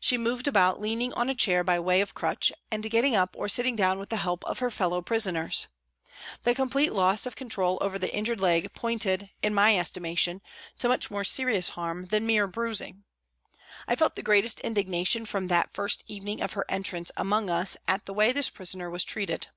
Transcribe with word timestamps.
She 0.00 0.18
moved 0.18 0.48
about 0.48 0.80
leaning 0.80 1.12
on 1.12 1.30
a 1.30 1.34
chair 1.36 1.62
by 1.62 1.78
way 1.78 2.00
of 2.00 2.12
crutch 2.12 2.50
and 2.72 2.90
getting 2.90 3.14
up 3.14 3.36
or 3.38 3.48
sitting 3.48 3.76
down 3.76 4.00
with 4.00 4.08
the 4.08 4.16
help 4.16 4.44
of 4.46 4.58
her 4.58 4.68
fellow 4.68 5.00
prisoners. 5.00 5.68
The 6.42 6.56
complete 6.56 6.92
loss 6.92 7.24
of 7.24 7.36
control 7.36 7.78
over 7.80 7.96
the 7.96 8.12
injured 8.12 8.40
leg 8.40 8.72
pointed, 8.74 9.30
118 9.44 9.52
PRISONS 9.52 9.90
AND 9.94 10.02
PRISONERS 10.02 10.26
in 10.26 10.34
my 10.34 10.34
estimation, 10.34 10.42
to 10.80 10.88
much 10.88 11.08
more 11.08 11.22
serious 11.22 11.68
harm 11.78 12.06
than 12.06 12.26
mere 12.26 12.48
bruising. 12.48 13.04
I 13.86 13.94
felt 13.94 14.16
the 14.16 14.24
greatest 14.24 14.58
indignation 14.58 15.24
from 15.24 15.46
that 15.46 15.72
first 15.72 16.02
evening 16.08 16.42
of 16.42 16.54
her 16.54 16.64
entrance 16.68 17.12
among 17.16 17.48
us 17.48 17.76
at 17.86 18.06
the 18.06 18.12
way 18.12 18.32
this 18.32 18.50
prisoner 18.50 18.90
was 18.90 19.04
treated. 19.04 19.50